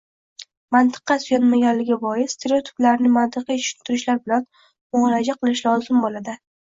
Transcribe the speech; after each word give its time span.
Mantiqqa 0.75 1.17
suyanmaganligi 1.25 1.97
bois 2.05 2.33
stereotiplarni 2.37 3.11
mantiqiy 3.17 3.61
tushuntirishlar 3.67 4.23
bilan 4.25 4.49
muolaja 4.99 5.37
qilish 5.43 5.63
lozim 5.71 6.01
bo‘ladi. 6.09 6.37